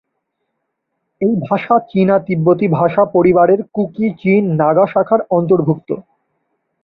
[1.21, 5.89] এই ভাষা চীনা-তিব্বতি ভাষা পরিবারের কুকি-চিন-নাগা শাখার অন্তর্ভুক্ত।